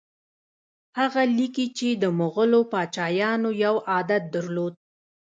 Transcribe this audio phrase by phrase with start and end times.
[0.99, 4.73] هغه لیکي چې د مغولو پاچایانو یو عادت درلود.